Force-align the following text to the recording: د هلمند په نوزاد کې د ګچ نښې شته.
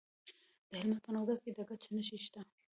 د 0.69 0.71
هلمند 0.81 1.01
په 1.03 1.09
نوزاد 1.13 1.39
کې 1.43 1.51
د 1.57 1.59
ګچ 1.69 1.83
نښې 1.95 2.17
شته. 2.25 2.41